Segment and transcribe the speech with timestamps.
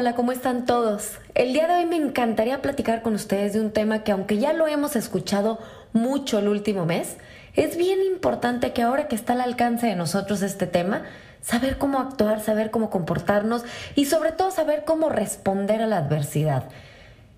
[0.00, 1.18] Hola, ¿cómo están todos?
[1.34, 4.54] El día de hoy me encantaría platicar con ustedes de un tema que aunque ya
[4.54, 5.58] lo hemos escuchado
[5.92, 7.18] mucho el último mes,
[7.54, 11.02] es bien importante que ahora que está al alcance de nosotros este tema,
[11.42, 13.62] saber cómo actuar, saber cómo comportarnos
[13.94, 16.70] y sobre todo saber cómo responder a la adversidad.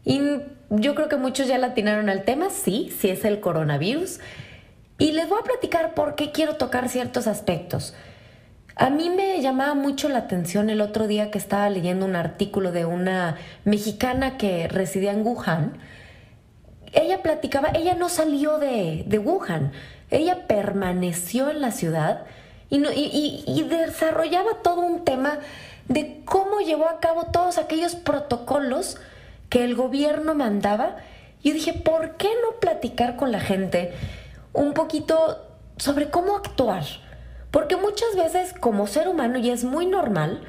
[0.04, 0.20] Y
[0.70, 4.20] yo creo que muchos ya latinaron al tema, sí, sí es el coronavirus.
[4.98, 7.92] Y les voy a platicar por qué quiero tocar ciertos aspectos.
[8.74, 12.72] A mí me llamaba mucho la atención el otro día que estaba leyendo un artículo
[12.72, 15.78] de una mexicana que residía en Wuhan.
[16.92, 19.72] Ella platicaba, ella no salió de, Wuhan,
[20.10, 22.24] ella permaneció en la ciudad
[22.70, 25.38] y, y desarrollaba todo un tema
[25.88, 28.96] de cómo llevó a cabo todos aquellos protocolos
[29.50, 30.96] que el gobierno mandaba.
[31.42, 33.92] Y yo dije, ¿por qué no platicar con la gente
[34.54, 36.84] un poquito sobre cómo actuar?
[37.52, 40.42] Porque muchas veces como ser humano, y es muy normal,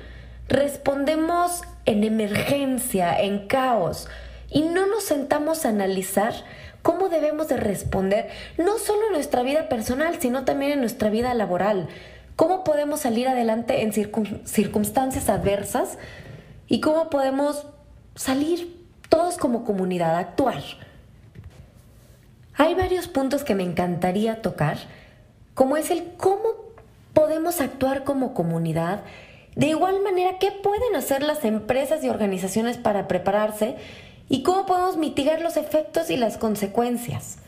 [0.48, 4.08] respondemos en emergencia, en caos,
[4.50, 6.34] y no nos sentamos a analizar
[6.82, 11.34] cómo debemos de responder, no solo en nuestra vida personal, sino también en nuestra vida
[11.34, 11.90] laboral.
[12.36, 15.98] Cómo podemos salir adelante en circunstancias adversas
[16.68, 17.68] y cómo podemos
[18.16, 20.64] salir todos como comunidad a actuar.
[22.56, 24.78] Hay varios puntos que me encantaría tocar,
[25.54, 26.63] como es el cómo
[27.44, 29.02] podemos actuar como comunidad.
[29.58, 33.76] De igual manera, ¿qué pueden hacer las empresas y organizaciones para prepararse?
[34.30, 37.40] ¿Y cómo podemos mitigar los efectos y las consecuencias?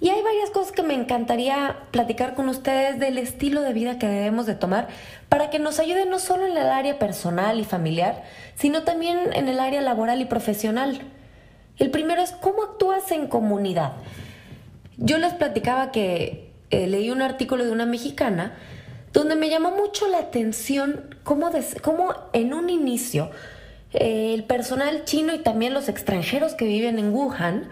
[0.00, 4.06] Y hay varias cosas que me encantaría platicar con ustedes del estilo de vida que
[4.06, 4.86] debemos de tomar
[5.28, 8.22] para que nos ayude no solo en el área personal y familiar,
[8.54, 11.00] sino también en el área laboral y profesional.
[11.78, 13.94] El primero es cómo actúas en comunidad.
[14.96, 18.52] Yo les platicaba que eh, leí un artículo de una mexicana
[19.14, 21.50] donde me llamó mucho la atención cómo,
[22.32, 23.30] en un inicio
[23.92, 27.68] eh, el personal chino y también los extranjeros que viven en Wuhan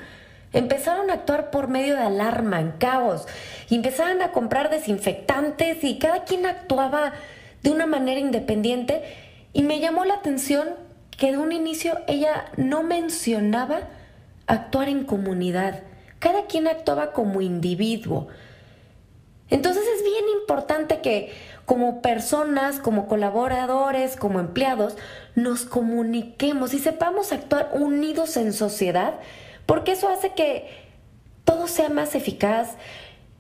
[0.52, 3.26] empezaron a actuar por medio de alarma, en caos,
[3.68, 7.12] y empezaron a comprar desinfectantes y cada quien actuaba
[7.62, 9.02] de una manera independiente
[9.52, 10.68] y me llamó la atención
[11.10, 13.88] que de un inicio ella no mencionaba
[14.46, 15.82] actuar en comunidad.
[16.20, 18.28] Cada quien actuaba como individuo.
[19.52, 21.30] Entonces es bien importante que
[21.66, 24.96] como personas, como colaboradores, como empleados,
[25.34, 29.12] nos comuniquemos y sepamos actuar unidos en sociedad,
[29.66, 30.70] porque eso hace que
[31.44, 32.76] todo sea más eficaz,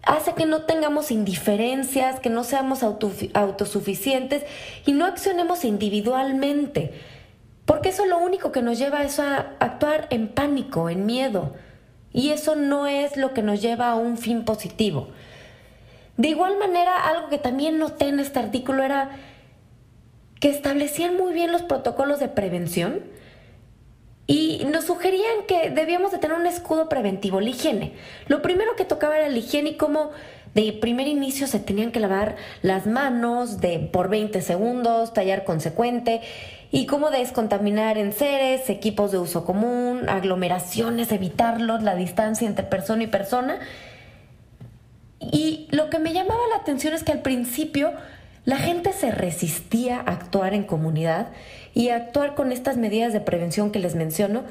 [0.02, 4.44] hace que no tengamos indiferencias, que no seamos autosuficientes
[4.84, 6.92] y no accionemos individualmente,
[7.64, 11.54] porque eso lo único que nos lleva es a actuar en pánico, en miedo,
[12.12, 15.08] y eso no es lo que nos lleva a un fin positivo.
[16.16, 19.10] De igual manera, algo que también noté en este artículo era
[20.40, 23.00] que establecían muy bien los protocolos de prevención
[24.26, 27.92] y nos sugerían que debíamos de tener un escudo preventivo, la higiene.
[28.28, 30.10] Lo primero que tocaba era la higiene y cómo
[30.54, 36.20] de primer inicio se tenían que lavar las manos de por 20 segundos, tallar consecuente
[36.70, 43.04] y cómo descontaminar en seres, equipos de uso común, aglomeraciones, evitarlos, la distancia entre persona
[43.04, 43.60] y persona
[45.20, 47.92] y lo que me llamaba la atención es que al principio
[48.44, 51.28] la gente se resistía a actuar en comunidad
[51.72, 54.42] y a actuar con estas medidas de prevención que les menciono.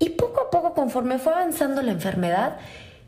[0.00, 2.56] Y poco a poco, conforme fue avanzando la enfermedad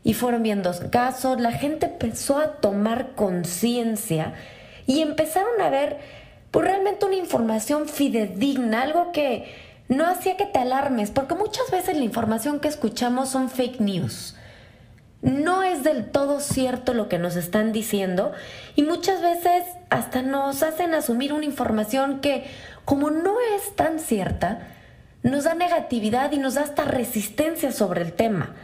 [0.01, 4.33] y fueron viendo casos, la gente empezó a tomar conciencia
[4.87, 5.97] y empezaron a ver
[6.51, 9.53] pues, realmente una información fidedigna, algo que
[9.89, 14.37] no hacía que te alarmes, porque muchas veces la información que escuchamos son fake news
[15.21, 18.31] no es del todo cierto lo que nos están diciendo
[18.75, 22.45] y muchas veces hasta nos hacen asumir una información que
[22.85, 24.67] como no es tan cierta,
[25.23, 28.55] nos da negatividad y nos da hasta resistencia sobre el tema.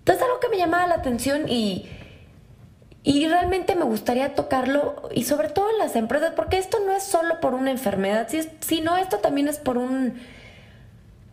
[0.00, 1.88] Entonces algo que me llamaba la atención y,
[3.04, 7.04] y realmente me gustaría tocarlo y sobre todo en las empresas, porque esto no es
[7.04, 8.26] solo por una enfermedad,
[8.60, 10.14] sino esto también es por un,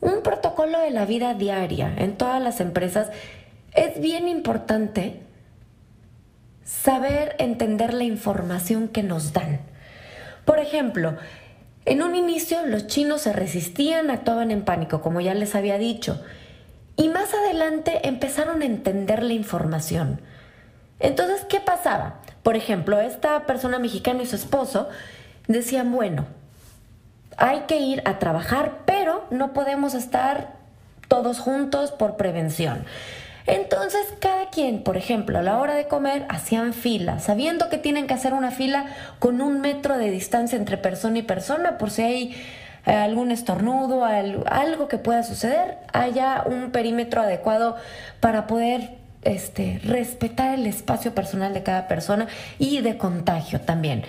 [0.02, 3.10] un protocolo de la vida diaria en todas las empresas
[3.75, 5.22] es bien importante
[6.63, 9.60] saber entender la información que nos dan.
[10.45, 11.16] Por ejemplo,
[11.86, 16.24] en un inicio los chinos se resistían, actuaban en pánico, como ya les había dicho,
[16.95, 20.22] y más adelante empezaron a entender la información.
[21.00, 22.22] Entonces, ¿qué pasaba?
[22.42, 24.88] Por ejemplo, esta persona mexicana y su esposo
[25.48, 26.25] decían, bueno,
[27.38, 30.54] hay que ir a trabajar, pero no podemos estar
[31.07, 32.86] todos juntos por prevención.
[33.48, 38.08] Entonces, cada quien, por ejemplo, a la hora de comer, hacían fila, sabiendo que tienen
[38.08, 38.88] que hacer una fila
[39.20, 42.36] con un metro de distancia entre persona y persona, por si hay
[42.86, 47.76] algún estornudo, algo que pueda suceder, haya un perímetro adecuado
[48.20, 52.28] para poder este, respetar el espacio personal de cada persona
[52.60, 54.04] y de contagio también.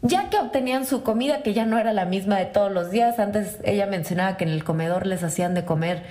[0.00, 3.18] Ya que obtenían su comida, que ya no era la misma de todos los días,
[3.18, 6.04] antes ella mencionaba que en el comedor les hacían de comer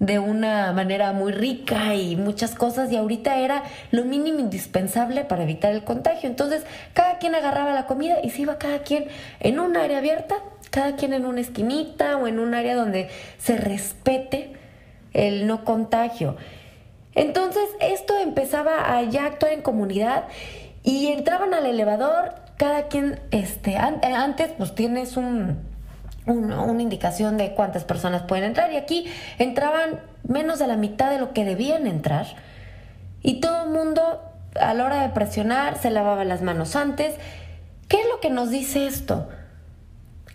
[0.00, 5.42] de una manera muy rica y muchas cosas y ahorita era lo mínimo indispensable para
[5.42, 6.28] evitar el contagio.
[6.28, 6.64] Entonces
[6.94, 9.08] cada quien agarraba la comida y se iba cada quien
[9.40, 10.36] en un área abierta,
[10.70, 14.54] cada quien en una esquinita o en un área donde se respete
[15.12, 16.36] el no contagio.
[17.14, 20.24] Entonces esto empezaba a ya actuar en comunidad
[20.82, 25.69] y entraban al elevador, cada quien, este, antes pues tienes un
[26.26, 29.06] una indicación de cuántas personas pueden entrar y aquí
[29.38, 32.26] entraban menos de la mitad de lo que debían entrar
[33.22, 34.22] y todo el mundo
[34.58, 37.14] a la hora de presionar se lavaba las manos antes.
[37.88, 39.28] ¿Qué es lo que nos dice esto?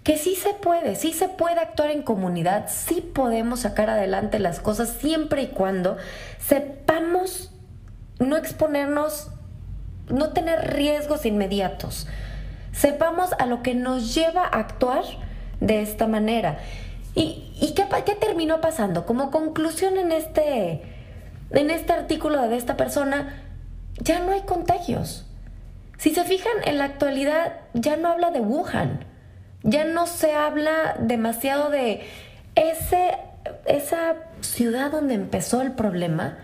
[0.04, 4.60] Que sí se puede, sí se puede actuar en comunidad, sí podemos sacar adelante las
[4.60, 5.98] cosas siempre y cuando
[6.40, 7.52] sepamos
[8.20, 9.32] no exponernos,
[10.10, 12.08] no tener riesgos inmediatos.
[12.72, 15.04] Sepamos a lo que nos lleva a actuar
[15.60, 16.60] de esta manera.
[17.16, 19.06] ¿Y, qué, qué, terminó pasando?
[19.06, 20.82] Como conclusión en este,
[21.52, 23.42] en este artículo de esta persona,
[24.00, 25.26] ya no hay contagios.
[25.98, 29.06] Si se fijan, en la actualidad ya no habla de Wuhan,
[29.64, 32.04] ya no se habla demasiado de
[32.56, 33.18] ese,
[33.66, 36.38] esa ciudad donde empezó el problema,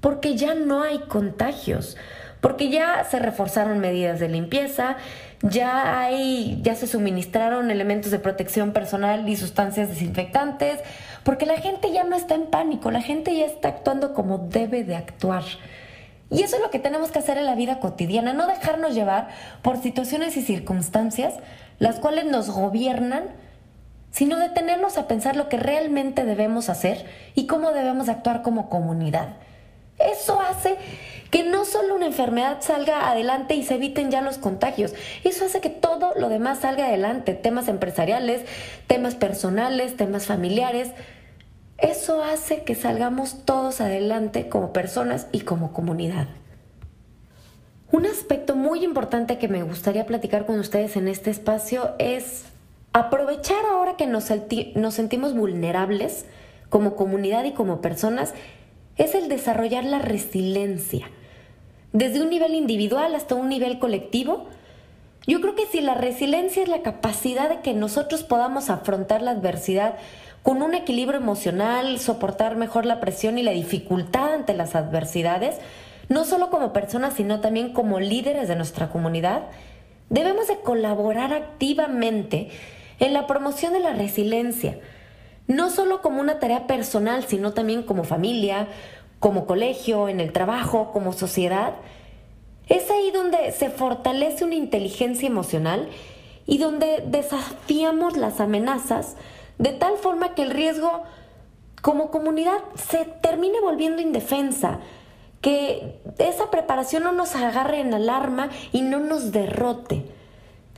[0.00, 1.96] porque ya no hay contagios,
[2.44, 4.98] porque ya se reforzaron medidas de limpieza,
[5.40, 10.80] ya hay, ya se suministraron elementos de protección personal y sustancias desinfectantes,
[11.22, 14.84] porque la gente ya no está en pánico, la gente ya está actuando como debe
[14.84, 15.42] de actuar.
[16.30, 19.28] Y eso es lo que tenemos que hacer en la vida cotidiana, no dejarnos llevar
[19.62, 21.32] por situaciones y circunstancias
[21.78, 23.24] las cuales nos gobiernan,
[24.10, 29.28] sino detenernos a pensar lo que realmente debemos hacer y cómo debemos actuar como comunidad.
[29.98, 30.76] Eso hace
[31.34, 34.94] que no solo una enfermedad salga adelante y se eviten ya los contagios,
[35.24, 38.42] eso hace que todo lo demás salga adelante, temas empresariales,
[38.86, 40.92] temas personales, temas familiares.
[41.76, 46.28] Eso hace que salgamos todos adelante como personas y como comunidad.
[47.90, 52.44] Un aspecto muy importante que me gustaría platicar con ustedes en este espacio es
[52.92, 54.26] aprovechar ahora que nos,
[54.76, 56.26] nos sentimos vulnerables
[56.68, 58.34] como comunidad y como personas,
[58.96, 61.10] es el desarrollar la resiliencia
[61.94, 64.48] desde un nivel individual hasta un nivel colectivo.
[65.26, 69.30] Yo creo que si la resiliencia es la capacidad de que nosotros podamos afrontar la
[69.30, 69.94] adversidad
[70.42, 75.56] con un equilibrio emocional, soportar mejor la presión y la dificultad ante las adversidades,
[76.08, 79.44] no solo como personas, sino también como líderes de nuestra comunidad,
[80.10, 82.50] debemos de colaborar activamente
[82.98, 84.78] en la promoción de la resiliencia,
[85.46, 88.66] no solo como una tarea personal, sino también como familia,
[89.24, 91.76] como colegio, en el trabajo, como sociedad,
[92.68, 95.88] es ahí donde se fortalece una inteligencia emocional
[96.44, 99.16] y donde desafiamos las amenazas
[99.56, 101.04] de tal forma que el riesgo
[101.80, 104.80] como comunidad se termine volviendo indefensa,
[105.40, 110.04] que esa preparación no nos agarre en alarma y no nos derrote,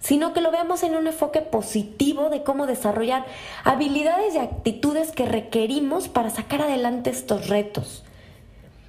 [0.00, 3.26] sino que lo veamos en un enfoque positivo de cómo desarrollar
[3.64, 8.04] habilidades y actitudes que requerimos para sacar adelante estos retos.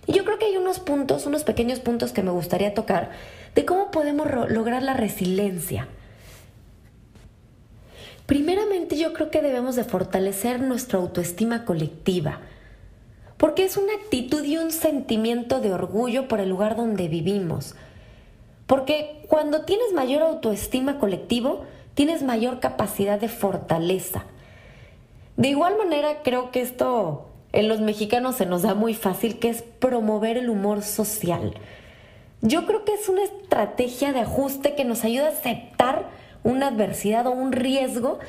[0.07, 3.11] Y yo creo que hay unos puntos, unos pequeños puntos que me gustaría tocar
[3.53, 5.89] de cómo podemos lograr la resiliencia.
[8.25, 12.39] Primeramente yo creo que debemos de fortalecer nuestra autoestima colectiva,
[13.37, 17.75] porque es una actitud y un sentimiento de orgullo por el lugar donde vivimos.
[18.65, 24.25] Porque cuando tienes mayor autoestima colectivo, tienes mayor capacidad de fortaleza.
[25.37, 29.49] De igual manera, creo que esto en los mexicanos se nos da muy fácil, que
[29.49, 31.53] es promover el humor social.
[32.41, 36.09] Yo creo que es una estrategia de ajuste que nos ayuda a aceptar
[36.43, 38.19] una adversidad o un riesgo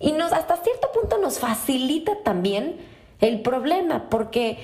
[0.00, 2.76] y nos hasta cierto punto nos facilita también
[3.20, 4.58] el problema, porque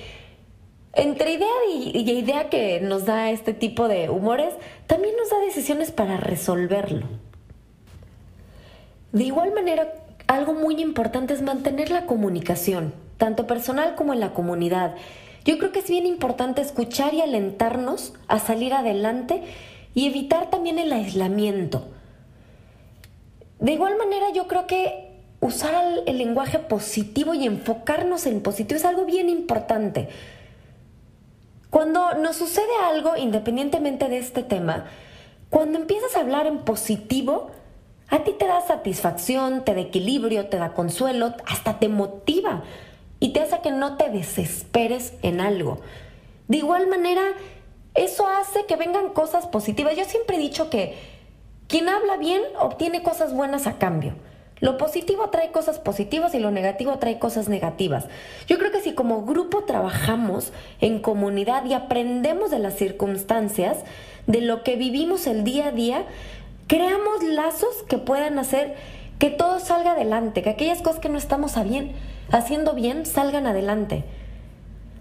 [0.93, 4.53] entre idea y, y idea que nos da este tipo de humores,
[4.85, 7.07] también nos da decisiones para resolverlo.
[9.13, 9.93] De igual manera,
[10.27, 14.95] algo muy importante es mantener la comunicación tanto personal como en la comunidad.
[15.45, 19.43] Yo creo que es bien importante escuchar y alentarnos a salir adelante
[19.93, 21.87] y evitar también el aislamiento.
[23.59, 25.09] De igual manera, yo creo que
[25.41, 25.73] usar
[26.05, 30.07] el, lenguaje positivo y enfocarnos en positivo es algo bien importante.
[31.69, 34.85] Cuando nos sucede algo, independientemente de este tema,
[35.49, 37.51] cuando empiezas a hablar en positivo,
[38.07, 42.63] a ti te da satisfacción, te da equilibrio, te da consuelo, hasta te motiva
[43.19, 45.79] y te hace que no te desesperes en algo.
[46.47, 47.21] De igual manera,
[47.95, 49.95] eso hace que vengan cosas positivas.
[49.95, 50.95] Yo siempre he dicho que
[51.67, 54.15] quien habla bien obtiene cosas buenas a cambio.
[54.61, 58.07] Lo positivo trae cosas positivas y lo negativo trae cosas negativas.
[58.47, 63.77] Yo creo que si como grupo trabajamos en comunidad y aprendemos de las circunstancias,
[64.27, 66.05] de lo que vivimos el día a día,
[66.67, 68.75] creamos lazos que puedan hacer
[69.17, 71.55] que todo salga adelante, que aquellas cosas que no estamos
[72.31, 74.05] haciendo bien salgan adelante.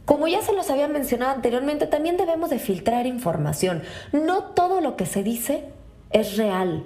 [0.05, 3.83] Como ya se los había mencionado anteriormente, también debemos de filtrar información.
[4.13, 5.65] No todo lo que se dice
[6.11, 6.85] es real.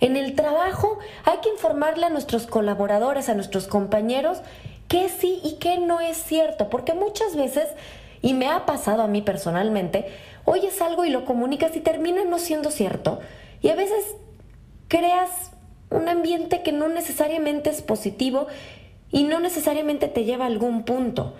[0.00, 4.40] En el trabajo hay que informarle a nuestros colaboradores, a nuestros compañeros,
[4.88, 7.68] qué sí y qué no es cierto, porque muchas veces,
[8.20, 10.06] y me ha pasado a mí personalmente,
[10.44, 13.20] oyes algo y lo comunicas y termina no siendo cierto.
[13.62, 14.16] Y a veces
[14.88, 15.52] creas
[15.90, 18.48] un ambiente que no necesariamente es positivo
[19.14, 21.34] y no necesariamente te lleva a algún punto.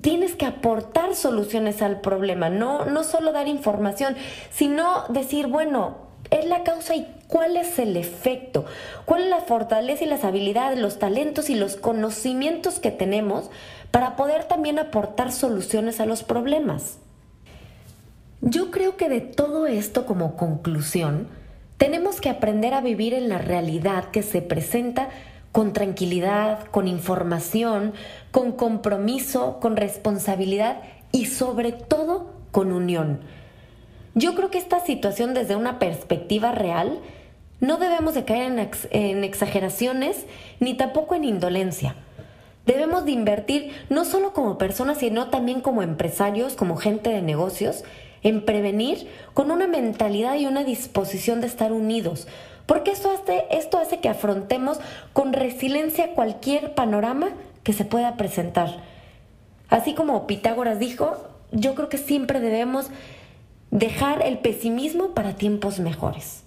[0.00, 4.14] Tienes que aportar soluciones al problema, no, no solo dar información,
[4.52, 5.96] sino decir, bueno,
[6.30, 8.66] es la causa y cuál es el efecto,
[9.04, 13.50] cuál es la fortaleza y las habilidades, los talentos y los conocimientos que tenemos
[13.90, 16.98] para poder también aportar soluciones a los problemas.
[18.42, 21.26] Yo creo que de todo esto como conclusión,
[21.78, 25.08] tenemos que aprender a vivir en la realidad que se presenta
[25.54, 27.92] con tranquilidad, con información,
[28.32, 30.78] con compromiso, con responsabilidad
[31.12, 33.20] y sobre todo con unión.
[34.16, 36.98] Yo creo que esta situación desde una perspectiva real
[37.60, 40.26] no debemos de caer en, exageraciones
[40.58, 41.94] ni tampoco en indolencia.
[42.66, 47.84] Debemos de invertir no solo como personas, sino también como empresarios, como gente de negocios,
[48.24, 52.26] en prevenir con una mentalidad y una disposición de estar unidos.
[52.66, 54.80] Porque esto hace, esto hace que afrontemos
[55.12, 57.28] con resiliencia cualquier panorama
[57.62, 58.78] que se pueda presentar.
[59.68, 62.88] Así como Pitágoras dijo, yo creo que siempre debemos
[63.70, 66.42] dejar el pesimismo para tiempos mejores.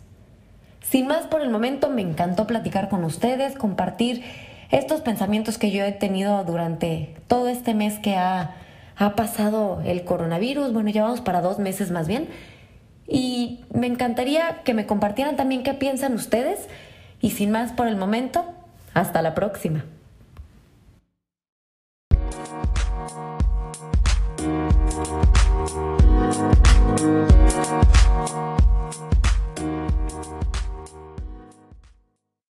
[0.82, 4.24] Sin más por el momento, me encantó platicar con ustedes, compartir
[4.72, 8.56] estos pensamientos que yo he tenido durante todo este mes que ha,
[8.98, 10.74] ha pasado el coronavirus.
[10.74, 12.27] Bueno, ya vamos para dos meses más bien.
[13.08, 16.68] Y me encantaría que me compartieran también qué piensan ustedes.
[17.22, 18.46] Y sin más por el momento,
[18.94, 19.86] hasta la próxima.